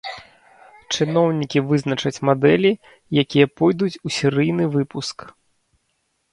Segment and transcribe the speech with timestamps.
[0.95, 2.71] Чыноўнікі вызначаць мадэлі,
[3.25, 5.17] якія пойдуць у серыйны выпуск.